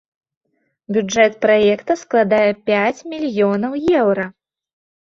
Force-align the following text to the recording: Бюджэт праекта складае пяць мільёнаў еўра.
Бюджэт 0.95 1.33
праекта 1.45 1.99
складае 2.05 2.51
пяць 2.71 2.99
мільёнаў 3.13 3.81
еўра. 4.03 4.29